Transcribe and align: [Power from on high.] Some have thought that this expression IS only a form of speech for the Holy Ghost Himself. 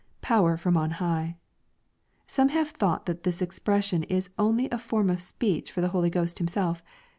[Power 0.23 0.57
from 0.57 0.77
on 0.77 0.93
high.] 0.97 1.37
Some 2.25 2.49
have 2.49 2.69
thought 2.69 3.05
that 3.05 3.21
this 3.21 3.39
expression 3.39 4.01
IS 4.05 4.31
only 4.35 4.67
a 4.71 4.79
form 4.79 5.11
of 5.11 5.21
speech 5.21 5.71
for 5.71 5.81
the 5.81 5.89
Holy 5.89 6.09
Ghost 6.09 6.39
Himself. 6.39 6.81